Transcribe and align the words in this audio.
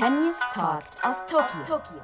Tönnies 0.00 0.38
Talk 0.54 0.84
aus 1.02 1.26
Tokio. 1.26 2.00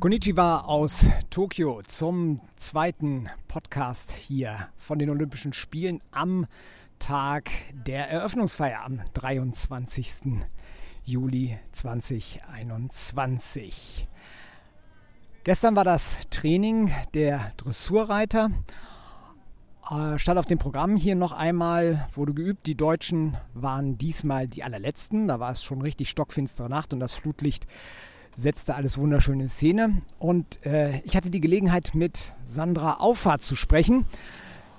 Konnichiwa 0.00 0.60
aus 0.60 1.06
Tokio 1.28 1.82
zum 1.86 2.40
zweiten 2.56 3.28
Podcast 3.48 4.12
hier 4.12 4.70
von 4.78 4.98
den 4.98 5.10
Olympischen 5.10 5.52
Spielen 5.52 6.00
am 6.10 6.46
Tag 6.98 7.50
der 7.74 8.08
Eröffnungsfeier 8.08 8.82
am 8.82 9.02
23. 9.12 10.38
Juli 11.04 11.58
2021. 11.72 14.08
Gestern 15.44 15.76
war 15.76 15.84
das 15.84 16.16
Training 16.30 16.90
der 17.12 17.52
Dressurreiter. 17.58 18.50
Äh, 19.88 20.18
stand 20.18 20.38
auf 20.38 20.46
dem 20.46 20.58
Programm 20.58 20.96
hier 20.96 21.14
noch 21.14 21.32
einmal, 21.32 22.08
wurde 22.14 22.34
geübt. 22.34 22.66
Die 22.66 22.74
Deutschen 22.74 23.36
waren 23.54 23.96
diesmal 23.96 24.48
die 24.48 24.62
allerletzten. 24.62 25.28
Da 25.28 25.40
war 25.40 25.52
es 25.52 25.62
schon 25.62 25.80
richtig 25.80 26.10
stockfinstere 26.10 26.68
Nacht 26.68 26.92
und 26.92 27.00
das 27.00 27.14
Flutlicht 27.14 27.66
setzte 28.36 28.74
alles 28.74 28.98
wunderschön 28.98 29.40
in 29.40 29.48
Szene. 29.48 30.02
Und 30.18 30.64
äh, 30.64 31.00
ich 31.00 31.16
hatte 31.16 31.30
die 31.30 31.40
Gelegenheit, 31.40 31.94
mit 31.94 32.32
Sandra 32.46 32.94
Auffahrt 32.94 33.42
zu 33.42 33.56
sprechen. 33.56 34.04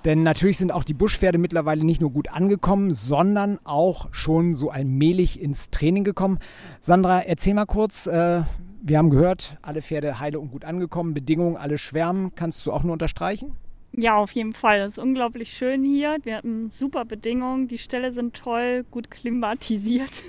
Denn 0.04 0.24
natürlich 0.24 0.58
sind 0.58 0.72
auch 0.72 0.82
die 0.82 0.94
Buschpferde 0.94 1.38
mittlerweile 1.38 1.84
nicht 1.84 2.00
nur 2.00 2.10
gut 2.10 2.28
angekommen, 2.28 2.92
sondern 2.92 3.60
auch 3.62 4.08
schon 4.10 4.54
so 4.54 4.70
allmählich 4.70 5.40
ins 5.40 5.70
Training 5.70 6.02
gekommen. 6.02 6.38
Sandra, 6.80 7.20
erzähl 7.20 7.54
mal 7.54 7.66
kurz, 7.66 8.06
äh, 8.06 8.42
wir 8.82 8.98
haben 8.98 9.10
gehört, 9.10 9.58
alle 9.62 9.80
Pferde 9.80 10.18
heile 10.18 10.40
und 10.40 10.50
gut 10.50 10.64
angekommen, 10.64 11.14
Bedingungen, 11.14 11.56
alle 11.56 11.78
schwärmen. 11.78 12.34
Kannst 12.34 12.66
du 12.66 12.72
auch 12.72 12.82
nur 12.82 12.94
unterstreichen? 12.94 13.52
Ja, 13.94 14.16
auf 14.16 14.32
jeden 14.32 14.54
Fall. 14.54 14.78
Das 14.78 14.92
ist 14.92 14.98
unglaublich 14.98 15.52
schön 15.52 15.84
hier. 15.84 16.16
Wir 16.22 16.36
hatten 16.36 16.70
super 16.70 17.04
Bedingungen. 17.04 17.68
Die 17.68 17.76
Ställe 17.76 18.10
sind 18.10 18.34
toll, 18.34 18.84
gut 18.90 19.10
klimatisiert. 19.10 20.22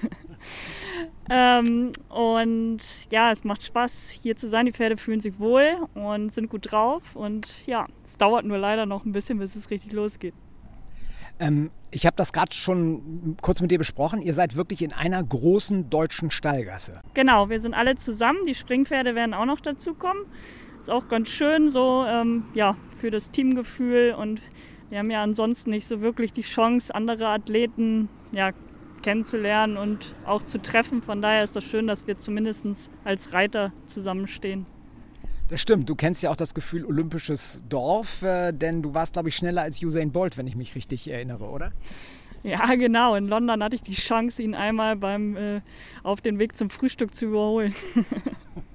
ähm, 1.29 1.93
und 2.09 2.79
ja, 3.09 3.31
es 3.31 3.45
macht 3.45 3.63
Spaß, 3.63 4.09
hier 4.09 4.35
zu 4.35 4.49
sein. 4.49 4.65
Die 4.65 4.73
Pferde 4.73 4.97
fühlen 4.97 5.21
sich 5.21 5.39
wohl 5.39 5.75
und 5.93 6.33
sind 6.33 6.49
gut 6.49 6.71
drauf. 6.71 7.15
Und 7.15 7.65
ja, 7.65 7.87
es 8.03 8.17
dauert 8.17 8.45
nur 8.45 8.57
leider 8.57 8.85
noch 8.85 9.05
ein 9.05 9.13
bisschen, 9.13 9.39
bis 9.39 9.55
es 9.55 9.69
richtig 9.69 9.93
losgeht. 9.93 10.33
Ähm, 11.39 11.71
ich 11.91 12.05
habe 12.05 12.15
das 12.17 12.33
gerade 12.33 12.53
schon 12.53 13.37
kurz 13.41 13.61
mit 13.61 13.71
dir 13.71 13.77
besprochen. 13.77 14.21
Ihr 14.21 14.33
seid 14.33 14.57
wirklich 14.57 14.81
in 14.81 14.91
einer 14.91 15.23
großen 15.23 15.89
deutschen 15.89 16.31
Stallgasse. 16.31 17.01
Genau, 17.13 17.49
wir 17.49 17.61
sind 17.61 17.73
alle 17.73 17.95
zusammen. 17.95 18.39
Die 18.45 18.55
Springpferde 18.55 19.15
werden 19.15 19.33
auch 19.33 19.45
noch 19.45 19.61
dazukommen. 19.61 20.25
Ist 20.79 20.89
auch 20.89 21.07
ganz 21.07 21.29
schön 21.29 21.69
so, 21.69 22.03
ähm, 22.05 22.43
ja, 22.53 22.75
für 23.03 23.11
das 23.11 23.31
Teamgefühl. 23.31 24.15
Und 24.17 24.41
wir 24.89 24.99
haben 24.99 25.11
ja 25.11 25.21
ansonsten 25.21 25.71
nicht 25.71 25.85
so 25.85 25.99
wirklich 25.99 26.31
die 26.31 26.41
Chance, 26.41 26.95
andere 26.95 27.27
Athleten 27.27 28.07
ja, 28.31 28.51
kennenzulernen 29.01 29.75
und 29.75 30.15
auch 30.25 30.41
zu 30.43 30.61
treffen. 30.61 31.01
Von 31.01 31.21
daher 31.21 31.43
ist 31.43 31.53
das 31.53 31.65
schön, 31.65 31.85
dass 31.85 32.07
wir 32.07 32.17
zumindest 32.17 32.89
als 33.03 33.33
Reiter 33.33 33.73
zusammenstehen. 33.87 34.65
Das 35.49 35.59
stimmt, 35.59 35.89
du 35.89 35.95
kennst 35.95 36.23
ja 36.23 36.31
auch 36.31 36.37
das 36.37 36.53
Gefühl 36.53 36.85
olympisches 36.85 37.61
Dorf, 37.67 38.21
äh, 38.21 38.53
denn 38.53 38.81
du 38.81 38.93
warst, 38.93 39.11
glaube 39.11 39.27
ich, 39.27 39.35
schneller 39.35 39.63
als 39.63 39.83
Usain 39.83 40.13
Bolt, 40.13 40.37
wenn 40.37 40.47
ich 40.47 40.55
mich 40.55 40.73
richtig 40.73 41.09
erinnere, 41.09 41.49
oder? 41.49 41.73
Ja, 42.43 42.73
genau. 42.75 43.15
In 43.15 43.27
London 43.27 43.61
hatte 43.61 43.75
ich 43.75 43.81
die 43.81 43.95
Chance, 43.95 44.41
ihn 44.41 44.55
einmal 44.55 44.95
beim 44.95 45.35
äh, 45.35 45.61
auf 46.03 46.21
den 46.21 46.39
Weg 46.39 46.55
zum 46.55 46.69
Frühstück 46.69 47.13
zu 47.13 47.25
überholen. 47.25 47.75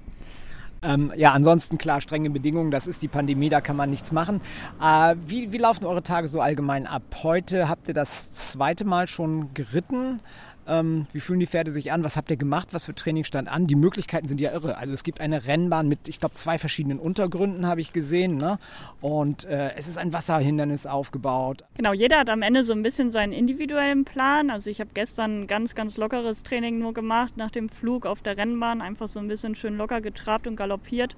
Ähm, 0.83 1.13
ja, 1.17 1.33
ansonsten 1.33 1.79
klar, 1.79 2.01
strenge 2.01 2.31
Bedingungen, 2.31 2.71
das 2.71 2.87
ist 2.87 3.03
die 3.03 3.09
Pandemie, 3.09 3.49
da 3.49 3.61
kann 3.61 3.77
man 3.77 3.91
nichts 3.91 4.13
machen. 4.13 4.41
Äh, 4.81 5.17
wie, 5.27 5.53
wie 5.53 5.59
laufen 5.59 5.85
eure 5.85 6.03
Tage 6.03 6.29
so 6.29 6.41
allgemein 6.41 6.87
ab? 6.87 7.03
Heute 7.23 7.69
habt 7.69 7.89
ihr 7.89 7.95
das 7.95 8.33
zweite 8.33 8.85
Mal 8.85 9.09
schon 9.09 9.53
geritten. 9.55 10.21
Ähm, 10.69 11.07
wie 11.13 11.21
fühlen 11.21 11.41
die 11.41 11.47
Pferde 11.47 11.71
sich 11.71 11.91
an? 11.93 12.05
Was 12.05 12.17
habt 12.17 12.31
ihr 12.31 12.37
gemacht? 12.37 12.69
Was 12.73 12.85
für 12.85 12.95
Training 12.95 13.25
stand 13.25 13.49
an? 13.49 13.67
Die 13.67 13.75
Möglichkeiten 13.75 14.29
sind 14.29 14.41
ja 14.41 14.53
irre. 14.53 14.77
Also 14.77 14.93
es 14.93 15.03
gibt 15.03 15.21
eine 15.21 15.47
Rennbahn 15.47 15.89
mit, 15.89 16.09
ich 16.09 16.21
glaube, 16.21 16.35
zwei 16.35 16.59
verschiedenen 16.59 16.99
Untergründen, 16.99 17.67
habe 17.67 17.81
ich 17.81 17.93
gesehen. 17.95 18.37
Ne? 18.37 18.59
Und 19.01 19.45
äh, 19.47 19.73
es 19.77 19.89
ist 19.89 19.97
ein 19.97 20.13
Wasserhindernis 20.13 20.85
aufgebaut. 20.85 21.65
Genau, 21.77 21.95
jeder 21.95 22.19
hat 22.19 22.29
am 22.29 22.43
Ende 22.43 22.63
so 22.63 22.75
ein 22.75 22.83
bisschen 22.83 23.11
seinen 23.11 23.33
individuellen 23.33 24.05
Plan. 24.05 24.51
Also 24.51 24.69
ich 24.69 24.81
habe 24.81 24.91
gestern 24.93 25.43
ein 25.43 25.47
ganz, 25.47 25.75
ganz 25.75 25.97
lockeres 25.97 26.43
Training 26.43 26.79
nur 26.79 26.93
gemacht 26.93 27.37
nach 27.37 27.51
dem 27.51 27.71
Flug 27.71 28.05
auf 28.05 28.21
der 28.21 28.37
Rennbahn. 28.37 28.83
Einfach 28.83 29.09
so 29.09 29.21
ein 29.21 29.29
bisschen 29.29 29.55
schön 29.55 29.77
locker 29.79 30.03
getrabt 30.03 30.47
und 30.47 30.57
galoppiert. 30.57 31.17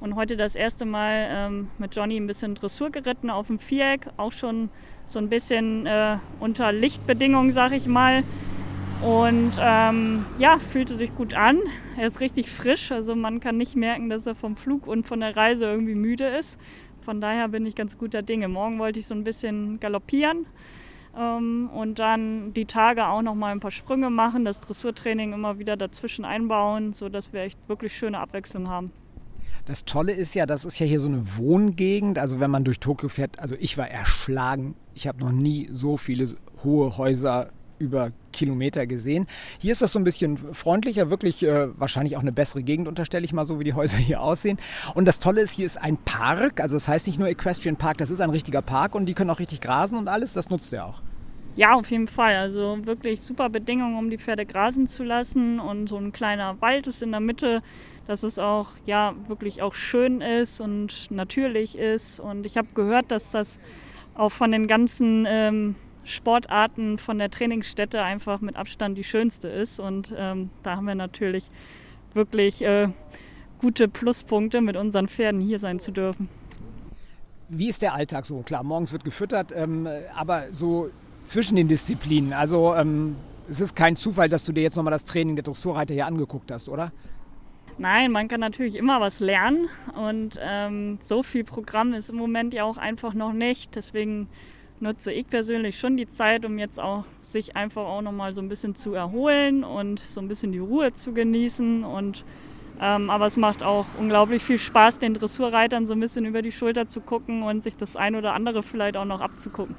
Und 0.00 0.14
heute 0.14 0.36
das 0.36 0.56
erste 0.56 0.84
Mal 0.84 1.26
ähm, 1.30 1.68
mit 1.78 1.94
Johnny 1.94 2.16
ein 2.16 2.26
bisschen 2.26 2.54
Dressur 2.54 2.90
geritten 2.90 3.30
auf 3.30 3.48
dem 3.48 3.58
Viereck. 3.58 4.08
Auch 4.16 4.32
schon 4.32 4.70
so 5.06 5.18
ein 5.18 5.28
bisschen 5.28 5.86
äh, 5.86 6.18
unter 6.40 6.72
Lichtbedingungen, 6.72 7.52
sag 7.52 7.72
ich 7.72 7.86
mal. 7.86 8.22
Und 9.02 9.52
ähm, 9.60 10.24
ja, 10.38 10.58
fühlte 10.58 10.96
sich 10.96 11.14
gut 11.14 11.34
an. 11.34 11.58
Er 11.96 12.06
ist 12.06 12.20
richtig 12.20 12.50
frisch, 12.50 12.90
also 12.90 13.14
man 13.14 13.40
kann 13.40 13.56
nicht 13.56 13.76
merken, 13.76 14.08
dass 14.08 14.26
er 14.26 14.34
vom 14.34 14.56
Flug 14.56 14.86
und 14.86 15.06
von 15.06 15.20
der 15.20 15.36
Reise 15.36 15.66
irgendwie 15.66 15.94
müde 15.94 16.26
ist. 16.26 16.58
Von 17.02 17.20
daher 17.20 17.48
bin 17.48 17.66
ich 17.66 17.74
ganz 17.74 17.98
guter 17.98 18.22
Dinge. 18.22 18.48
Morgen 18.48 18.78
wollte 18.78 18.98
ich 18.98 19.06
so 19.06 19.14
ein 19.14 19.22
bisschen 19.22 19.78
galoppieren 19.78 20.46
ähm, 21.16 21.70
und 21.72 21.98
dann 21.98 22.52
die 22.52 22.64
Tage 22.64 23.06
auch 23.06 23.22
noch 23.22 23.34
mal 23.34 23.52
ein 23.52 23.60
paar 23.60 23.70
Sprünge 23.70 24.10
machen, 24.10 24.44
das 24.44 24.60
Dressurtraining 24.60 25.32
immer 25.32 25.58
wieder 25.58 25.76
dazwischen 25.76 26.24
einbauen, 26.24 26.92
sodass 26.92 27.32
wir 27.32 27.42
echt 27.42 27.58
wirklich 27.68 27.96
schöne 27.96 28.18
Abwechslung 28.18 28.68
haben. 28.68 28.90
Das 29.66 29.84
Tolle 29.84 30.12
ist 30.12 30.34
ja, 30.34 30.46
das 30.46 30.64
ist 30.64 30.78
ja 30.78 30.86
hier 30.86 31.00
so 31.00 31.08
eine 31.08 31.36
Wohngegend. 31.36 32.18
Also 32.18 32.38
wenn 32.38 32.50
man 32.50 32.64
durch 32.64 32.78
Tokio 32.78 33.08
fährt, 33.08 33.38
also 33.40 33.56
ich 33.58 33.76
war 33.76 33.88
erschlagen. 33.88 34.76
Ich 34.94 35.08
habe 35.08 35.18
noch 35.18 35.32
nie 35.32 35.68
so 35.72 35.96
viele 35.96 36.34
hohe 36.62 36.96
Häuser 36.96 37.50
über 37.78 38.12
Kilometer 38.32 38.86
gesehen. 38.86 39.26
Hier 39.58 39.72
ist 39.72 39.82
das 39.82 39.92
so 39.92 39.98
ein 39.98 40.04
bisschen 40.04 40.36
freundlicher, 40.54 41.10
wirklich 41.10 41.42
äh, 41.42 41.68
wahrscheinlich 41.78 42.16
auch 42.16 42.20
eine 42.20 42.32
bessere 42.32 42.62
Gegend, 42.62 42.88
unterstelle 42.88 43.24
ich 43.24 43.32
mal 43.32 43.44
so, 43.44 43.58
wie 43.60 43.64
die 43.64 43.74
Häuser 43.74 43.98
hier 43.98 44.20
aussehen. 44.20 44.58
Und 44.94 45.06
das 45.06 45.20
Tolle 45.20 45.40
ist, 45.40 45.52
hier 45.52 45.66
ist 45.66 45.80
ein 45.80 45.96
Park, 45.96 46.60
also 46.60 46.76
das 46.76 46.88
heißt 46.88 47.06
nicht 47.06 47.18
nur 47.18 47.28
Equestrian 47.28 47.76
Park, 47.76 47.98
das 47.98 48.10
ist 48.10 48.20
ein 48.20 48.30
richtiger 48.30 48.62
Park 48.62 48.94
und 48.94 49.06
die 49.06 49.14
können 49.14 49.30
auch 49.30 49.38
richtig 49.38 49.60
grasen 49.60 49.98
und 49.98 50.08
alles, 50.08 50.32
das 50.32 50.50
nutzt 50.50 50.72
ihr 50.72 50.84
auch. 50.84 51.02
Ja, 51.56 51.72
auf 51.72 51.90
jeden 51.90 52.06
Fall. 52.06 52.36
Also 52.36 52.78
wirklich 52.84 53.22
super 53.22 53.48
Bedingungen, 53.48 53.96
um 53.96 54.10
die 54.10 54.18
Pferde 54.18 54.44
grasen 54.44 54.86
zu 54.86 55.02
lassen 55.02 55.58
und 55.58 55.88
so 55.88 55.96
ein 55.96 56.12
kleiner 56.12 56.60
Wald 56.60 56.86
ist 56.86 57.02
in 57.02 57.12
der 57.12 57.20
Mitte, 57.20 57.62
dass 58.06 58.22
es 58.22 58.38
auch 58.38 58.68
ja 58.84 59.14
wirklich 59.26 59.62
auch 59.62 59.72
schön 59.72 60.20
ist 60.20 60.60
und 60.60 61.10
natürlich 61.10 61.78
ist. 61.78 62.20
Und 62.20 62.44
ich 62.44 62.58
habe 62.58 62.68
gehört, 62.74 63.10
dass 63.10 63.30
das 63.30 63.58
auch 64.14 64.30
von 64.30 64.52
den 64.52 64.66
ganzen 64.66 65.24
ähm, 65.26 65.76
Sportarten 66.06 66.98
von 66.98 67.18
der 67.18 67.30
Trainingsstätte 67.30 68.02
einfach 68.02 68.40
mit 68.40 68.56
Abstand 68.56 68.96
die 68.96 69.04
schönste 69.04 69.48
ist. 69.48 69.80
Und 69.80 70.14
ähm, 70.16 70.50
da 70.62 70.76
haben 70.76 70.86
wir 70.86 70.94
natürlich 70.94 71.50
wirklich 72.14 72.62
äh, 72.62 72.88
gute 73.58 73.88
Pluspunkte, 73.88 74.60
mit 74.60 74.76
unseren 74.76 75.08
Pferden 75.08 75.40
hier 75.40 75.58
sein 75.58 75.78
zu 75.78 75.90
dürfen. 75.90 76.28
Wie 77.48 77.68
ist 77.68 77.82
der 77.82 77.94
Alltag 77.94 78.26
so? 78.26 78.42
Klar, 78.42 78.62
morgens 78.62 78.92
wird 78.92 79.04
gefüttert, 79.04 79.52
ähm, 79.54 79.88
aber 80.14 80.52
so 80.52 80.90
zwischen 81.24 81.56
den 81.56 81.68
Disziplinen. 81.68 82.32
Also 82.32 82.74
ähm, 82.74 83.16
es 83.48 83.60
ist 83.60 83.76
kein 83.76 83.96
Zufall, 83.96 84.28
dass 84.28 84.44
du 84.44 84.52
dir 84.52 84.62
jetzt 84.62 84.76
nochmal 84.76 84.92
das 84.92 85.04
Training 85.04 85.36
der 85.36 85.44
Dressurreiter 85.44 85.94
hier 85.94 86.06
angeguckt 86.06 86.50
hast, 86.50 86.68
oder? 86.68 86.92
Nein, 87.78 88.10
man 88.10 88.28
kann 88.28 88.40
natürlich 88.40 88.74
immer 88.74 89.00
was 89.00 89.20
lernen 89.20 89.68
und 89.94 90.40
ähm, 90.40 90.98
so 91.04 91.22
viel 91.22 91.44
Programm 91.44 91.92
ist 91.92 92.08
im 92.08 92.16
Moment 92.16 92.54
ja 92.54 92.64
auch 92.64 92.78
einfach 92.78 93.12
noch 93.12 93.32
nicht. 93.32 93.76
Deswegen 93.76 94.28
nutze 94.80 95.12
ich 95.12 95.26
persönlich 95.28 95.78
schon 95.78 95.96
die 95.96 96.06
Zeit, 96.06 96.44
um 96.44 96.58
jetzt 96.58 96.78
auch 96.78 97.04
sich 97.22 97.56
einfach 97.56 97.84
auch 97.84 98.02
nochmal 98.02 98.32
so 98.32 98.40
ein 98.40 98.48
bisschen 98.48 98.74
zu 98.74 98.94
erholen 98.94 99.64
und 99.64 100.00
so 100.00 100.20
ein 100.20 100.28
bisschen 100.28 100.52
die 100.52 100.58
Ruhe 100.58 100.92
zu 100.92 101.12
genießen. 101.12 101.84
Und, 101.84 102.24
ähm, 102.80 103.10
aber 103.10 103.26
es 103.26 103.36
macht 103.36 103.62
auch 103.62 103.86
unglaublich 103.98 104.42
viel 104.42 104.58
Spaß, 104.58 104.98
den 104.98 105.14
Dressurreitern 105.14 105.86
so 105.86 105.94
ein 105.94 106.00
bisschen 106.00 106.24
über 106.24 106.42
die 106.42 106.52
Schulter 106.52 106.88
zu 106.88 107.00
gucken 107.00 107.42
und 107.42 107.62
sich 107.62 107.76
das 107.76 107.96
ein 107.96 108.14
oder 108.14 108.34
andere 108.34 108.62
vielleicht 108.62 108.96
auch 108.96 109.04
noch 109.04 109.20
abzugucken. 109.20 109.74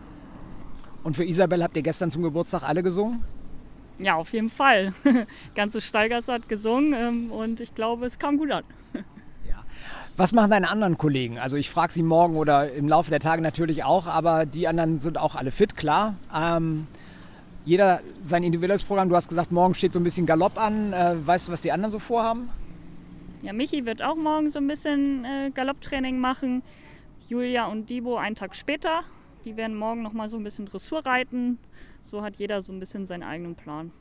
Und 1.04 1.16
für 1.16 1.24
Isabel 1.24 1.64
habt 1.64 1.78
ihr 1.78 1.84
gestern 1.84 2.12
zum 2.12 2.24
Geburtstag 2.24 2.64
alle 2.64 2.84
gesungen? 2.84 3.24
Ja, 4.00 4.16
auf 4.16 4.34
jeden 4.34 4.50
Fall. 4.50 4.94
Ganze 5.56 5.82
Steigers 5.82 6.28
hat 6.28 6.50
gesungen 6.50 6.94
ähm, 6.94 7.32
und 7.32 7.62
ich 7.62 7.74
glaube, 7.74 8.06
es 8.06 8.20
kam 8.20 8.38
gut 8.38 8.52
an. 8.52 8.64
Was 10.18 10.34
machen 10.34 10.50
deine 10.50 10.72
anderen 10.72 10.98
Kollegen? 10.98 11.38
Also 11.38 11.58
ich 11.58 11.70
frage 11.70 11.94
sie 11.94 12.02
morgen 12.02 12.38
oder 12.38 12.74
im 12.74 12.88
Laufe 12.88 13.12
der 13.12 13.20
Tage 13.20 13.44
natürlich 13.44 13.84
auch, 13.84 14.08
aber 14.08 14.48
die 14.48 14.68
anderen 14.68 15.00
sind 15.00 15.20
auch 15.20 15.36
alle 15.36 15.52
fit, 15.52 15.78
klar. 15.78 16.16
Ähm, 16.36 16.88
jeder 17.66 18.02
sein 18.20 18.42
individuelles 18.42 18.82
Programm. 18.82 19.10
Du 19.10 19.16
hast 19.16 19.30
gesagt, 19.30 19.52
morgen 19.52 19.76
steht 19.76 19.94
so 19.94 20.00
ein 20.00 20.04
bisschen 20.04 20.26
Galopp 20.26 20.60
an. 20.60 20.92
Äh, 20.92 21.16
weißt 21.24 21.48
du, 21.48 21.52
was 21.52 21.62
die 21.62 21.72
anderen 21.72 21.92
so 21.92 22.00
vorhaben? 22.00 22.50
Ja, 23.44 23.54
Michi 23.54 23.86
wird 23.86 24.02
auch 24.02 24.16
morgen 24.16 24.50
so 24.50 24.58
ein 24.58 24.68
bisschen 24.68 25.24
äh, 25.24 25.52
Galopptraining 25.54 26.18
machen. 26.18 26.64
Julia 27.30 27.68
und 27.68 27.88
Dibo 27.88 28.18
einen 28.18 28.36
Tag 28.36 28.56
später. 28.56 29.02
Die 29.46 29.56
werden 29.56 29.78
morgen 29.78 30.02
noch 30.02 30.14
mal 30.14 30.30
so 30.30 30.38
ein 30.38 30.44
bisschen 30.44 30.66
Dressur 30.66 31.06
reiten. 31.06 31.60
So 32.02 32.24
hat 32.24 32.38
jeder 32.38 32.64
so 32.64 32.74
ein 32.74 32.80
bisschen 32.80 33.06
seinen 33.06 33.22
eigenen 33.22 33.54
Plan. 33.54 33.92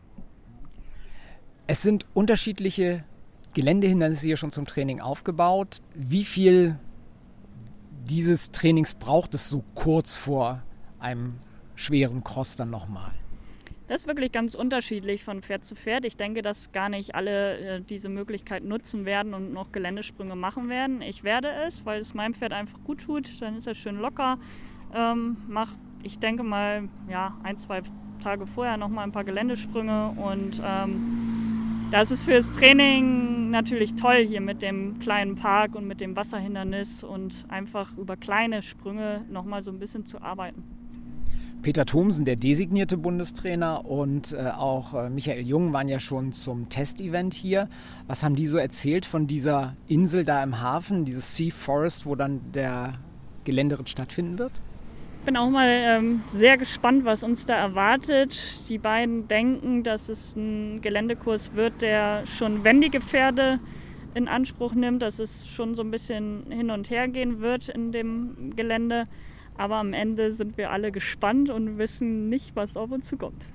Es 1.67 1.83
sind 1.83 2.07
unterschiedliche 2.15 3.05
Geländehindernisse 3.56 4.26
hier 4.26 4.37
schon 4.37 4.50
zum 4.50 4.67
Training 4.67 5.00
aufgebaut. 5.00 5.81
Wie 5.94 6.25
viel 6.25 6.79
dieses 8.05 8.53
Trainings 8.53 8.93
braucht 8.93 9.32
es 9.32 9.49
so 9.49 9.64
kurz 9.75 10.19
vor 10.19 10.62
einem 10.99 11.38
schweren 11.75 12.23
Cross 12.23 12.56
dann 12.56 12.69
nochmal? 12.69 13.12
Das 13.87 14.03
ist 14.03 14.06
wirklich 14.08 14.31
ganz 14.31 14.55
unterschiedlich 14.55 15.25
von 15.25 15.41
Pferd 15.41 15.64
zu 15.64 15.75
Pferd. 15.75 16.05
Ich 16.05 16.19
denke, 16.19 16.43
dass 16.43 16.73
gar 16.73 16.91
nicht 16.91 17.14
alle 17.14 17.56
äh, 17.56 17.81
diese 17.81 18.11
Möglichkeit 18.11 18.62
nutzen 18.62 19.06
werden 19.06 19.32
und 19.32 19.55
noch 19.55 19.73
Geländesprünge 19.73 20.37
machen 20.37 20.69
werden. 20.69 21.00
Ich 21.00 21.25
werde 21.25 21.49
es, 21.67 21.87
weil 21.87 22.02
es 22.02 22.12
meinem 22.12 22.35
Pferd 22.35 22.52
einfach 22.52 22.79
gut 22.85 23.05
tut. 23.05 23.41
Dann 23.41 23.56
ist 23.56 23.67
er 23.67 23.75
schön 23.75 23.97
locker. 23.97 24.38
Ähm, 24.94 25.38
mach, 25.49 25.73
ich 26.02 26.19
denke 26.19 26.43
mal, 26.43 26.91
ja, 27.09 27.38
ein, 27.43 27.56
zwei 27.56 27.81
Tage 28.23 28.47
vorher 28.47 28.76
noch 28.76 28.91
mal 28.91 29.02
ein 29.02 29.12
paar 29.12 29.25
Geländesprünge 29.25 30.11
und 30.11 30.61
ähm, 30.62 31.37
das 31.91 32.11
ist 32.11 32.23
fürs 32.23 32.52
Training 32.52 33.36
natürlich 33.56 33.94
toll 33.94 34.26
hier 34.26 34.43
mit 34.43 34.61
dem 34.61 34.99
kleinen 34.99 35.35
Park 35.35 35.75
und 35.75 35.87
mit 35.87 36.03
dem 36.03 36.14
Wasserhindernis 36.14 37.03
und 37.03 37.47
einfach 37.49 37.97
über 37.97 38.14
kleine 38.17 38.62
Sprünge 38.62 39.25
noch 39.31 39.47
mal 39.47 39.62
so 39.62 39.70
ein 39.70 39.79
bisschen 39.79 40.05
zu 40.05 40.20
arbeiten. 40.20 40.62
Peter 41.62 41.87
Thomsen, 41.87 42.26
der 42.26 42.37
designierte 42.37 42.99
Bundestrainer, 42.99 43.87
und 43.87 44.32
äh, 44.32 44.50
auch 44.50 44.93
äh, 44.93 45.08
Michael 45.08 45.47
Jung 45.47 45.73
waren 45.73 45.88
ja 45.88 45.99
schon 45.99 46.32
zum 46.32 46.69
Testevent 46.69 47.32
hier. 47.32 47.69
Was 48.06 48.23
haben 48.23 48.37
die 48.37 48.47
so 48.47 48.58
erzählt 48.58 49.06
von 49.06 49.26
dieser 49.26 49.75
Insel 49.88 50.25
da 50.25 50.44
im 50.44 50.61
Hafen, 50.61 51.06
dieses 51.06 51.35
Sea 51.35 51.50
Forest, 51.50 52.05
wo 52.05 52.14
dann 52.14 52.41
der 52.52 52.93
Geländeritt 53.44 53.88
stattfinden 53.88 54.38
wird? 54.38 54.52
Bin 55.26 55.37
auch 55.37 55.50
mal 55.50 55.69
ähm, 55.69 56.23
sehr 56.32 56.56
gespannt, 56.56 57.05
was 57.05 57.25
uns 57.25 57.46
da 57.46 57.56
erwartet. 57.56 58.40
Die 58.69 58.78
beiden 58.78 59.26
denken, 59.26 59.82
dass 59.82 60.08
es 60.08 60.37
ein 60.37 60.81
Geländekurs 60.82 61.52
wird, 61.55 61.82
der 61.82 62.25
schon 62.28 62.62
wendige 62.62 63.00
Pferde 63.00 63.58
in 64.14 64.28
Anspruch 64.28 64.75
nimmt, 64.75 65.02
dass 65.02 65.19
es 65.19 65.49
schon 65.49 65.75
so 65.75 65.82
ein 65.82 65.90
bisschen 65.90 66.44
hin 66.49 66.70
und 66.70 66.90
her 66.90 67.08
gehen 67.08 67.40
wird 67.40 67.69
in 67.69 67.90
dem 67.90 68.55
Gelände. 68.55 69.02
Aber 69.58 69.78
am 69.78 69.94
Ende 69.94 70.32
sind 70.32 70.56
wir 70.56 70.70
alle 70.70 70.93
gespannt 70.93 71.50
und 71.50 71.76
wissen 71.76 72.28
nicht, 72.28 72.55
was 72.55 72.76
auf 72.76 72.93
uns 72.93 73.08
zukommt. 73.08 73.46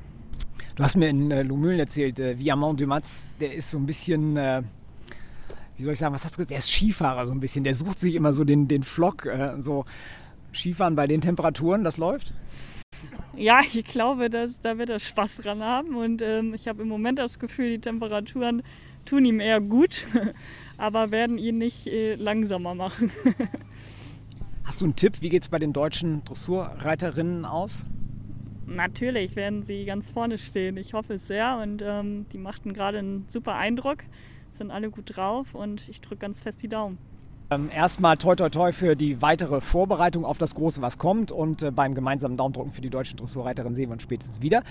Du 0.76 0.84
hast 0.84 0.98
mir 0.98 1.08
in 1.08 1.32
äh, 1.32 1.42
Lumülen 1.42 1.80
erzählt, 1.80 2.20
äh, 2.20 2.38
Viamont 2.38 2.82
de 2.82 2.88
Matz, 2.88 3.34
der 3.40 3.54
ist 3.54 3.72
so 3.72 3.78
ein 3.78 3.86
bisschen, 3.86 4.36
äh, 4.36 4.62
wie 5.78 5.84
soll 5.84 5.94
ich 5.94 6.00
sagen, 6.00 6.14
was 6.14 6.26
hast 6.26 6.34
du 6.34 6.40
gesagt? 6.40 6.52
Der 6.52 6.58
ist 6.58 6.70
Skifahrer 6.70 7.26
so 7.26 7.32
ein 7.32 7.40
bisschen. 7.40 7.64
Der 7.64 7.76
sucht 7.76 7.98
sich 7.98 8.16
immer 8.16 8.34
so 8.34 8.44
den, 8.44 8.68
den 8.68 8.84
Flock. 8.84 9.26
Äh, 9.26 9.54
so 9.62 9.86
Skifahren 10.54 10.96
bei 10.96 11.08
den 11.08 11.22
Temperaturen, 11.22 11.84
das 11.84 11.98
läuft? 11.98 12.34
Ja, 13.36 13.62
ich 13.62 13.86
glaube, 13.86 14.30
dass, 14.30 14.60
da 14.62 14.78
wird 14.78 14.90
er 14.90 15.00
Spaß 15.00 15.38
dran 15.38 15.64
haben. 15.64 15.96
Und 15.96 16.22
ähm, 16.22 16.54
ich 16.54 16.68
habe 16.68 16.82
im 16.84 16.88
Moment 16.88 17.20
das 17.20 17.40
Gefühl, 17.40 17.72
die 17.72 17.80
Temperaturen 17.80 18.62
tun 19.06 19.26
ihm 19.26 19.40
eher 19.40 19.62
gut, 19.62 20.06
aber 20.78 21.12
werden 21.12 21.38
ihn 21.38 21.58
nicht 21.58 21.88
äh, 21.88 22.16
langsamer 22.16 22.76
machen. 22.76 23.12
Hast 24.64 24.82
du 24.82 24.86
einen 24.86 24.96
Tipp? 24.96 25.22
Wie 25.22 25.30
geht 25.30 25.44
es 25.44 25.50
bei 25.50 25.60
den 25.60 25.74
deutschen 25.74 26.24
Dressurreiterinnen 26.24 27.46
aus? 27.46 27.88
Natürlich 28.68 29.36
werden 29.36 29.64
sie 29.64 29.86
ganz 29.86 30.08
vorne 30.08 30.38
stehen. 30.38 30.78
Ich 30.78 30.94
hoffe 30.94 31.16
es 31.16 31.28
sehr. 31.28 31.58
Und 31.62 31.82
ähm, 31.86 32.26
die 32.32 32.38
machten 32.38 32.74
gerade 32.74 33.00
einen 33.00 33.26
super 33.28 33.56
Eindruck, 33.56 34.00
sind 34.52 34.72
alle 34.72 34.90
gut 34.90 35.16
drauf 35.16 35.56
und 35.56 35.90
ich 35.90 36.00
drücke 36.02 36.18
ganz 36.18 36.42
fest 36.42 36.62
die 36.62 36.70
Daumen. 36.70 36.98
Ähm, 37.52 37.70
erstmal 37.70 38.16
toi 38.16 38.34
toi 38.34 38.50
toi 38.50 38.72
für 38.72 38.96
die 38.96 39.22
weitere 39.22 39.60
Vorbereitung 39.60 40.24
auf 40.24 40.38
das 40.38 40.56
Große, 40.56 40.82
was 40.82 40.98
kommt. 40.98 41.34
Und 41.34 41.64
äh, 41.64 41.72
beim 41.72 41.94
gemeinsamen 41.94 42.38
Daumendrücken 42.38 42.72
für 42.72 42.80
die 42.80 42.90
deutschen 42.90 43.18
Dressurreiterinnen 43.18 43.76
sehen 43.76 43.90
wir 43.90 43.94
uns 43.94 44.04
spätestens 44.04 44.42
wieder. 44.42 44.64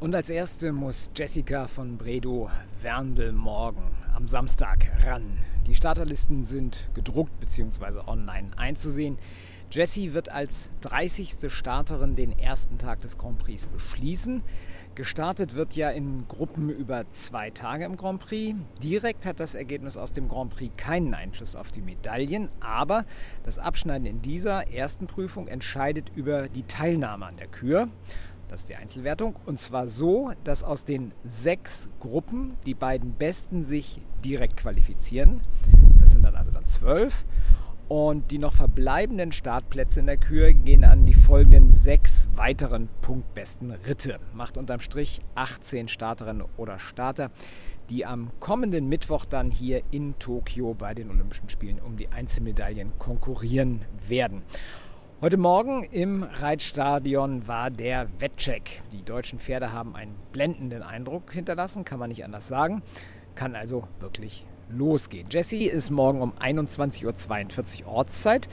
Und 0.00 0.12
als 0.12 0.28
erste 0.28 0.72
muss 0.72 1.10
Jessica 1.14 1.68
von 1.68 1.96
Bredow 1.96 2.50
Werndl 2.82 3.30
morgen 3.30 3.96
am 4.12 4.26
Samstag 4.26 4.90
ran. 5.04 5.38
Die 5.68 5.76
Starterlisten 5.76 6.44
sind 6.44 6.90
gedruckt 6.94 7.38
bzw. 7.38 8.00
online 8.08 8.48
einzusehen. 8.56 9.18
Jessie 9.70 10.14
wird 10.14 10.30
als 10.32 10.70
30. 10.80 11.52
Starterin 11.52 12.16
den 12.16 12.36
ersten 12.36 12.78
Tag 12.78 13.00
des 13.02 13.18
Grand 13.18 13.38
Prix 13.38 13.66
beschließen. 13.66 14.42
Gestartet 14.96 15.54
wird 15.54 15.76
ja 15.76 15.90
in 15.90 16.26
Gruppen 16.26 16.70
über 16.70 17.04
zwei 17.10 17.50
Tage 17.50 17.84
im 17.84 17.98
Grand 17.98 18.18
Prix. 18.18 18.58
Direkt 18.82 19.26
hat 19.26 19.40
das 19.40 19.54
Ergebnis 19.54 19.98
aus 19.98 20.14
dem 20.14 20.26
Grand 20.26 20.56
Prix 20.56 20.74
keinen 20.78 21.12
Einfluss 21.12 21.54
auf 21.54 21.70
die 21.70 21.82
Medaillen, 21.82 22.48
aber 22.60 23.04
das 23.44 23.58
Abschneiden 23.58 24.06
in 24.06 24.22
dieser 24.22 24.72
ersten 24.72 25.06
Prüfung 25.06 25.48
entscheidet 25.48 26.10
über 26.14 26.48
die 26.48 26.62
Teilnahme 26.62 27.26
an 27.26 27.36
der 27.36 27.46
Kür. 27.46 27.88
Das 28.48 28.60
ist 28.60 28.70
die 28.70 28.76
Einzelwertung. 28.76 29.36
Und 29.44 29.60
zwar 29.60 29.86
so, 29.86 30.32
dass 30.44 30.64
aus 30.64 30.86
den 30.86 31.12
sechs 31.24 31.90
Gruppen 32.00 32.56
die 32.64 32.72
beiden 32.72 33.12
Besten 33.12 33.62
sich 33.62 34.00
direkt 34.24 34.56
qualifizieren. 34.56 35.42
Das 35.98 36.12
sind 36.12 36.24
dann 36.24 36.36
also 36.36 36.52
dann 36.52 36.64
zwölf. 36.64 37.26
Und 37.88 38.32
die 38.32 38.38
noch 38.38 38.52
verbleibenden 38.52 39.30
Startplätze 39.30 40.00
in 40.00 40.06
der 40.06 40.16
Kür 40.16 40.52
gehen 40.52 40.82
an 40.82 41.06
die 41.06 41.14
folgenden 41.14 41.70
sechs 41.70 42.28
weiteren 42.34 42.88
punktbesten 43.00 43.70
Ritte. 43.70 44.18
Macht 44.34 44.56
unterm 44.56 44.80
Strich 44.80 45.20
18 45.36 45.86
Starterinnen 45.86 46.44
oder 46.56 46.80
Starter, 46.80 47.30
die 47.88 48.04
am 48.04 48.32
kommenden 48.40 48.88
Mittwoch 48.88 49.24
dann 49.24 49.52
hier 49.52 49.82
in 49.92 50.18
Tokio 50.18 50.74
bei 50.74 50.94
den 50.94 51.10
Olympischen 51.10 51.48
Spielen 51.48 51.78
um 51.78 51.96
die 51.96 52.08
Einzelmedaillen 52.08 52.98
konkurrieren 52.98 53.82
werden. 54.08 54.42
Heute 55.20 55.36
Morgen 55.36 55.84
im 55.84 56.24
Reitstadion 56.24 57.46
war 57.46 57.70
der 57.70 58.08
Wettcheck. 58.18 58.82
Die 58.90 59.04
deutschen 59.04 59.38
Pferde 59.38 59.72
haben 59.72 59.94
einen 59.94 60.16
blendenden 60.32 60.82
Eindruck 60.82 61.32
hinterlassen, 61.32 61.84
kann 61.84 62.00
man 62.00 62.08
nicht 62.08 62.24
anders 62.24 62.48
sagen. 62.48 62.82
Kann 63.36 63.54
also 63.54 63.86
wirklich 64.00 64.44
losgehen. 64.68 65.28
Jessie 65.30 65.66
ist 65.66 65.90
morgen 65.90 66.22
um 66.22 66.32
21.42 66.38 67.84
Uhr 67.84 67.88
Ortszeit. 67.88 68.48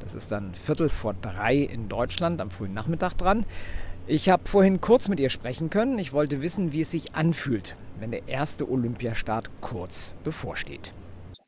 Das 0.00 0.14
ist 0.14 0.30
dann 0.30 0.54
Viertel 0.54 0.88
vor 0.88 1.14
drei 1.14 1.56
in 1.56 1.88
Deutschland 1.88 2.40
am 2.40 2.50
frühen 2.50 2.74
Nachmittag 2.74 3.14
dran. 3.14 3.44
Ich 4.06 4.28
habe 4.28 4.48
vorhin 4.48 4.80
kurz 4.80 5.08
mit 5.08 5.18
ihr 5.18 5.30
sprechen 5.30 5.70
können. 5.70 5.98
Ich 5.98 6.12
wollte 6.12 6.40
wissen, 6.40 6.72
wie 6.72 6.82
es 6.82 6.90
sich 6.90 7.14
anfühlt, 7.14 7.74
wenn 7.98 8.12
der 8.12 8.28
erste 8.28 8.70
Olympiastart 8.70 9.50
kurz 9.60 10.14
bevorsteht. 10.22 10.92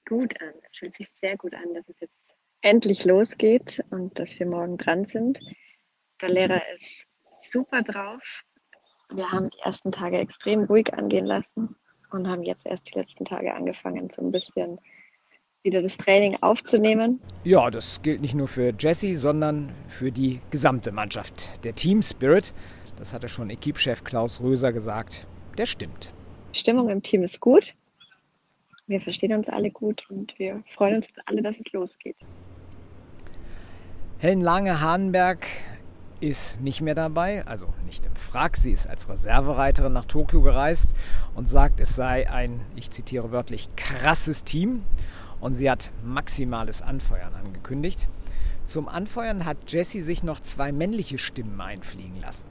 Gut 0.08 0.34
an. 0.40 0.54
Es 0.64 0.78
fühlt 0.78 0.96
sich 0.96 1.08
sehr 1.20 1.36
gut 1.36 1.54
an, 1.54 1.74
dass 1.74 1.88
es 1.88 2.00
jetzt 2.00 2.18
endlich 2.62 3.04
losgeht 3.04 3.80
und 3.90 4.18
dass 4.18 4.38
wir 4.38 4.46
morgen 4.46 4.76
dran 4.76 5.04
sind. 5.04 5.38
Der 6.20 6.30
Lehrer 6.30 6.60
ist 6.74 7.52
super 7.52 7.82
drauf. 7.82 8.20
Wir 9.14 9.30
haben 9.30 9.48
die 9.50 9.60
ersten 9.64 9.92
Tage 9.92 10.18
extrem 10.18 10.64
ruhig 10.64 10.92
angehen 10.94 11.26
lassen 11.26 11.76
und 12.12 12.28
haben 12.28 12.42
jetzt 12.42 12.66
erst 12.66 12.88
die 12.92 12.98
letzten 12.98 13.24
Tage 13.24 13.54
angefangen, 13.54 14.10
so 14.14 14.22
ein 14.22 14.32
bisschen 14.32 14.78
wieder 15.62 15.82
das 15.82 15.96
Training 15.96 16.36
aufzunehmen. 16.40 17.20
Ja, 17.44 17.70
das 17.70 18.00
gilt 18.02 18.20
nicht 18.20 18.34
nur 18.34 18.48
für 18.48 18.72
Jesse, 18.78 19.16
sondern 19.16 19.74
für 19.88 20.12
die 20.12 20.40
gesamte 20.50 20.92
Mannschaft. 20.92 21.64
Der 21.64 21.74
Team 21.74 22.02
Spirit, 22.02 22.52
das 22.96 23.12
hatte 23.12 23.28
schon 23.28 23.50
Equipchef 23.50 24.04
Klaus 24.04 24.40
Röser 24.40 24.72
gesagt, 24.72 25.26
der 25.56 25.66
stimmt. 25.66 26.12
Die 26.54 26.58
Stimmung 26.58 26.88
im 26.88 27.02
Team 27.02 27.22
ist 27.22 27.40
gut. 27.40 27.74
Wir 28.86 29.00
verstehen 29.00 29.34
uns 29.34 29.48
alle 29.48 29.70
gut 29.70 30.02
und 30.08 30.38
wir 30.38 30.62
freuen 30.74 30.96
uns 30.96 31.08
alle, 31.26 31.42
dass 31.42 31.56
es 31.56 31.72
losgeht. 31.72 32.16
Helen 34.18 34.40
Lange-Hahnberg 34.40 35.46
ist 36.20 36.60
nicht 36.60 36.80
mehr 36.80 36.94
dabei, 36.94 37.44
also 37.46 37.72
nicht 37.86 38.04
im 38.04 38.14
Frack. 38.16 38.56
Sie 38.56 38.72
ist 38.72 38.86
als 38.86 39.08
Reservereiterin 39.08 39.92
nach 39.92 40.04
Tokio 40.04 40.42
gereist 40.42 40.94
und 41.34 41.48
sagt, 41.48 41.80
es 41.80 41.94
sei 41.94 42.28
ein, 42.30 42.60
ich 42.76 42.90
zitiere 42.90 43.30
wörtlich, 43.30 43.68
krasses 43.76 44.44
Team. 44.44 44.84
Und 45.40 45.54
sie 45.54 45.70
hat 45.70 45.92
maximales 46.04 46.82
Anfeuern 46.82 47.34
angekündigt. 47.34 48.08
Zum 48.66 48.88
Anfeuern 48.88 49.44
hat 49.44 49.56
Jessie 49.68 50.02
sich 50.02 50.22
noch 50.22 50.40
zwei 50.40 50.72
männliche 50.72 51.18
Stimmen 51.18 51.60
einfliegen 51.60 52.20
lassen. 52.20 52.46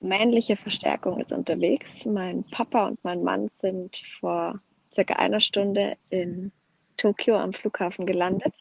Männliche 0.00 0.56
Verstärkung 0.56 1.20
ist 1.20 1.32
unterwegs. 1.32 2.04
Mein 2.04 2.44
Papa 2.50 2.88
und 2.88 3.02
mein 3.04 3.22
Mann 3.22 3.48
sind 3.60 3.96
vor 4.18 4.58
circa 4.92 5.14
einer 5.14 5.40
Stunde 5.40 5.96
in 6.10 6.50
Tokio 6.96 7.36
am 7.36 7.52
Flughafen 7.52 8.04
gelandet 8.04 8.52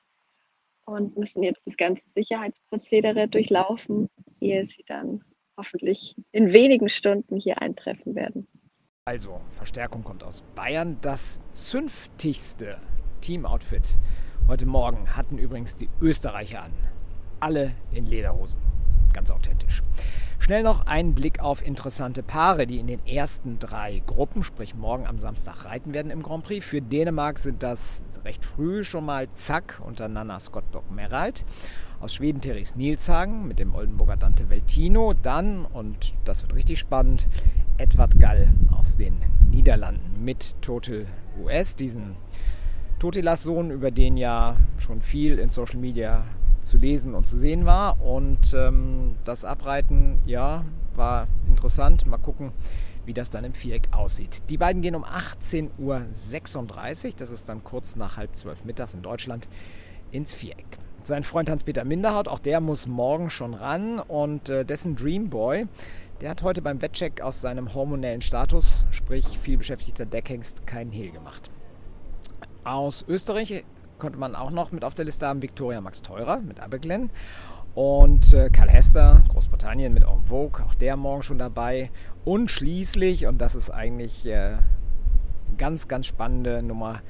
und 0.85 1.17
müssen 1.17 1.43
jetzt 1.43 1.61
das 1.65 1.77
ganze 1.77 2.03
Sicherheitsprozedere 2.13 3.27
durchlaufen, 3.27 4.09
ehe 4.41 4.65
sie 4.65 4.83
dann 4.87 5.21
hoffentlich 5.57 6.15
in 6.31 6.53
wenigen 6.53 6.89
Stunden 6.89 7.37
hier 7.37 7.61
eintreffen 7.61 8.15
werden. 8.15 8.47
Also, 9.05 9.41
Verstärkung 9.51 10.03
kommt 10.03 10.23
aus 10.23 10.43
Bayern. 10.55 10.97
Das 11.01 11.39
zünftigste 11.53 12.79
Teamoutfit 13.21 13.97
heute 14.47 14.65
Morgen 14.65 15.15
hatten 15.15 15.37
übrigens 15.37 15.75
die 15.75 15.89
Österreicher 16.01 16.63
an. 16.63 16.73
Alle 17.39 17.73
in 17.91 18.05
Lederhosen. 18.05 18.61
Ganz 19.13 19.31
authentisch. 19.31 19.81
Schnell 20.39 20.63
noch 20.63 20.87
ein 20.87 21.13
Blick 21.13 21.39
auf 21.39 21.65
interessante 21.65 22.23
Paare, 22.23 22.65
die 22.65 22.79
in 22.79 22.87
den 22.87 23.05
ersten 23.05 23.59
drei 23.59 24.01
Gruppen, 24.05 24.43
sprich 24.43 24.73
morgen 24.73 25.05
am 25.05 25.19
Samstag, 25.19 25.65
reiten 25.65 25.93
werden 25.93 26.11
im 26.11 26.23
Grand 26.23 26.43
Prix. 26.43 26.65
Für 26.65 26.81
Dänemark 26.81 27.37
sind 27.37 27.61
das 27.61 28.01
recht 28.25 28.43
früh 28.43 28.83
schon 28.83 29.05
mal 29.05 29.27
Zack 29.33 29.81
unter 29.85 30.07
Nana 30.07 30.39
Skottbock-Meralt. 30.39 31.45
Aus 32.01 32.15
Schweden 32.15 32.41
Therese 32.41 32.79
Nilshagen 32.79 33.47
mit 33.47 33.59
dem 33.59 33.75
Oldenburger 33.75 34.17
Dante 34.17 34.49
Veltino. 34.49 35.13
Dann, 35.13 35.65
und 35.65 36.15
das 36.25 36.41
wird 36.41 36.55
richtig 36.55 36.79
spannend, 36.79 37.27
Edward 37.77 38.19
Gall 38.19 38.51
aus 38.71 38.97
den 38.97 39.17
Niederlanden 39.51 40.23
mit 40.25 40.59
Total 40.63 41.05
US, 41.39 41.75
diesen 41.75 42.15
Totilas 42.97 43.43
Sohn, 43.43 43.69
über 43.69 43.91
den 43.91 44.17
ja 44.17 44.57
schon 44.79 45.01
viel 45.01 45.37
in 45.37 45.49
Social 45.49 45.77
Media 45.77 46.25
zu 46.61 46.77
lesen 46.77 47.13
und 47.13 47.27
zu 47.27 47.37
sehen 47.37 47.67
war. 47.67 48.01
Und 48.01 48.51
ähm, 48.55 49.15
das 49.23 49.45
Abreiten, 49.45 50.17
ja, 50.25 50.65
war 50.95 51.27
interessant. 51.47 52.07
Mal 52.07 52.17
gucken, 52.17 52.51
wie 53.05 53.13
das 53.13 53.29
dann 53.29 53.43
im 53.43 53.53
Viereck 53.53 53.89
aussieht. 53.91 54.49
Die 54.49 54.57
beiden 54.57 54.81
gehen 54.81 54.95
um 54.95 55.05
18.36 55.05 55.69
Uhr, 55.77 57.13
das 57.17 57.29
ist 57.29 57.47
dann 57.47 57.63
kurz 57.63 57.95
nach 57.95 58.17
halb 58.17 58.35
zwölf 58.35 58.65
mittags 58.65 58.95
in 58.95 59.03
Deutschland, 59.03 59.47
ins 60.11 60.33
Viereck. 60.33 60.80
Sein 61.03 61.23
Freund 61.23 61.49
Hans-Peter 61.49 61.83
Minderhaut, 61.83 62.27
auch 62.27 62.37
der 62.37 62.61
muss 62.61 62.85
morgen 62.85 63.31
schon 63.31 63.55
ran 63.55 63.99
und 63.99 64.49
äh, 64.49 64.63
dessen 64.63 64.95
Dreamboy, 64.95 65.67
der 66.21 66.29
hat 66.29 66.43
heute 66.43 66.61
beim 66.61 66.81
Wettcheck 66.83 67.21
aus 67.21 67.41
seinem 67.41 67.73
hormonellen 67.73 68.21
Status, 68.21 68.85
sprich 68.91 69.39
viel 69.39 69.57
beschäftigter 69.57 70.05
Deckhengst, 70.05 70.67
keinen 70.67 70.91
Hehl 70.91 71.09
gemacht. 71.11 71.49
Aus 72.63 73.03
Österreich 73.07 73.65
konnte 73.97 74.19
man 74.19 74.35
auch 74.35 74.51
noch 74.51 74.71
mit 74.71 74.83
auf 74.83 74.93
der 74.93 75.05
Liste 75.05 75.25
haben 75.25 75.41
Victoria 75.41 75.81
Max 75.81 76.03
Teurer 76.03 76.39
mit 76.41 76.59
Aberglen 76.59 77.09
und 77.73 78.31
äh, 78.33 78.51
Karl 78.51 78.69
Hester, 78.69 79.23
Großbritannien 79.29 79.93
mit 79.93 80.03
En 80.03 80.23
Vogue, 80.25 80.63
auch 80.63 80.75
der 80.75 80.97
morgen 80.97 81.23
schon 81.23 81.39
dabei. 81.39 81.89
Und 82.25 82.51
schließlich, 82.51 83.25
und 83.25 83.39
das 83.39 83.55
ist 83.55 83.71
eigentlich 83.71 84.27
äh, 84.27 84.57
ganz, 85.57 85.87
ganz 85.87 86.05
spannende 86.05 86.61
Nummer, 86.61 87.01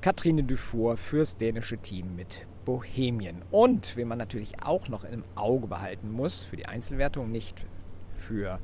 Katrine 0.00 0.44
Dufour 0.44 0.96
fürs 0.96 1.36
dänische 1.36 1.76
Team 1.76 2.14
mit 2.14 2.46
Bohemien. 2.64 3.42
Und, 3.50 3.96
wen 3.96 4.06
man 4.06 4.18
natürlich 4.18 4.62
auch 4.62 4.88
noch 4.88 5.02
im 5.02 5.24
Auge 5.34 5.66
behalten 5.66 6.12
muss, 6.12 6.44
für 6.44 6.56
die 6.56 6.66
Einzelwertung, 6.66 7.32
nicht 7.32 7.66
für 8.08 8.60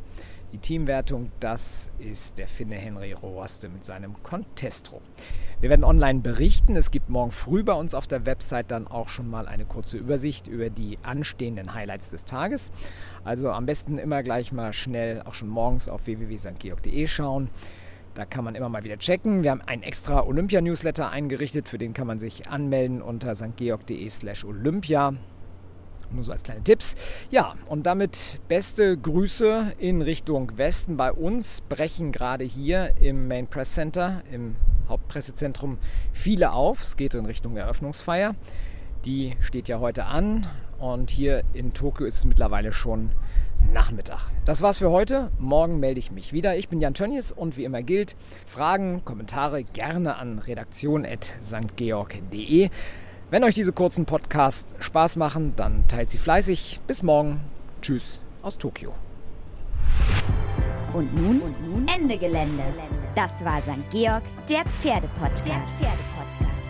die 0.53 0.59
Teamwertung, 0.59 1.33
das 1.41 1.91
ist 1.99 2.39
der 2.39 2.47
Finne 2.47 2.77
Henry 2.77 3.13
Roaste 3.13 3.69
mit 3.69 3.85
seinem 3.85 4.23
Contestro. 4.23 5.03
Wir 5.61 5.71
werden 5.71 5.85
online 5.85 6.21
berichten. 6.21 6.77
Es 6.77 6.93
gibt 6.93 7.09
morgen 7.09 7.33
früh 7.33 7.65
bei 7.65 7.73
uns 7.73 7.95
auf 7.95 8.07
der 8.07 8.27
Website 8.27 8.71
dann 8.71 8.87
auch 8.87 9.09
schon 9.09 9.29
mal 9.29 9.49
eine 9.49 9.65
kurze 9.65 9.97
Übersicht 9.97 10.47
über 10.47 10.71
die 10.71 11.01
anstehenden 11.03 11.75
Highlights 11.75 12.11
des 12.11 12.23
Tages. 12.25 12.71
Also 13.25 13.51
am 13.51 13.67
besten 13.67 13.99
immer 13.99 14.23
gleich 14.23 14.53
mal 14.53 14.73
schnell 14.73 15.23
auch 15.23 15.35
schon 15.35 15.49
morgens 15.49 15.89
auf 15.89 16.07
www.stgeorg.de 16.07 17.09
schauen. 17.09 17.51
Da 18.15 18.25
kann 18.25 18.45
man 18.45 18.55
immer 18.55 18.69
mal 18.69 18.85
wieder 18.85 18.97
checken. 18.97 19.43
Wir 19.43 19.51
haben 19.51 19.63
einen 19.63 19.83
extra 19.83 20.25
Olympia-Newsletter 20.25 21.11
eingerichtet, 21.11 21.69
für 21.69 21.79
den 21.79 21.95
kann 21.95 22.07
man 22.07 22.21
sich 22.21 22.49
anmelden 22.49 23.03
unter 23.03 23.35
stgeorg.de 23.35 24.09
slash 24.09 24.45
Olympia. 24.45 25.15
Nur 26.13 26.23
so 26.23 26.31
als 26.31 26.45
kleine 26.45 26.63
Tipps. 26.63 26.95
Ja, 27.31 27.57
und 27.69 27.87
damit 27.87 28.39
beste 28.47 28.97
Grüße 28.97 29.73
in 29.79 30.01
Richtung 30.01 30.57
Westen. 30.57 30.97
Bei 30.97 31.13
uns 31.13 31.61
brechen 31.63 32.13
gerade 32.13 32.45
hier 32.45 32.91
im 33.01 33.27
Main 33.27 33.49
Press 33.49 33.75
Center, 33.75 34.23
im 34.31 34.55
Hauptpressezentrum, 34.89 35.79
viele 36.13 36.53
auf. 36.53 36.83
Es 36.83 36.97
geht 36.97 37.15
in 37.15 37.27
Richtung 37.27 37.57
Eröffnungsfeier. 37.57 38.37
Die 39.05 39.37
steht 39.41 39.67
ja 39.67 39.81
heute 39.81 40.05
an 40.05 40.47
und 40.79 41.11
hier 41.11 41.43
in 41.53 41.73
Tokio 41.73 42.07
ist 42.07 42.19
es 42.19 42.25
mittlerweile 42.27 42.73
schon 42.73 43.11
Nachmittag. 43.73 44.21
Das 44.45 44.63
war's 44.63 44.79
für 44.79 44.91
heute. 44.91 45.31
Morgen 45.39 45.81
melde 45.81 45.99
ich 45.99 46.11
mich 46.11 46.33
wieder. 46.33 46.57
Ich 46.57 46.69
bin 46.69 46.81
Jan 46.81 46.95
Tönnies 46.95 47.33
und 47.33 47.57
wie 47.57 47.65
immer 47.65 47.83
gilt, 47.83 48.15
Fragen, 48.47 49.05
Kommentare 49.05 49.65
gerne 49.65 50.17
an 50.17 50.39
redaktion.stgeorg.de. 50.39 52.71
Wenn 53.31 53.45
euch 53.45 53.55
diese 53.55 53.73
kurzen 53.73 54.05
Podcasts 54.05 54.75
Spaß 54.79 55.17
machen, 55.17 55.55
dann 55.57 55.89
teilt 55.89 56.11
sie 56.11 56.19
fleißig. 56.19 56.81
Bis 56.87 57.03
morgen. 57.03 57.41
Tschüss 57.83 58.21
aus 58.43 58.59
Tokio. 58.59 58.95
Und 60.93 61.13
nun, 61.15 61.41
und 61.41 61.69
nun 61.69 61.89
Ende 61.89 62.17
Gelände. 62.17 62.63
Das 63.17 63.45
war 63.45 63.61
St. 63.63 63.91
Georg, 63.91 64.23
der 64.49 64.65
Pferdepodcast. 64.65 65.47
Der 65.47 65.61
Pferdepodcast. 65.79 66.64